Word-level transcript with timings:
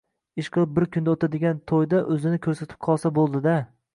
Ishqilib, 0.43 0.71
bir 0.77 0.85
kunda 0.95 1.13
oʻtadigan 1.15 1.59
toʻyda 1.71 2.01
oʻzini 2.15 2.41
koʻrsatib 2.47 2.83
qolsa 2.89 3.15
boʻldi-da… 3.19 3.57